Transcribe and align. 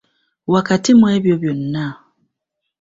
Wakati 0.53 0.89
mu 0.99 1.05
ebyo 1.15 1.35
byonna 1.41 1.85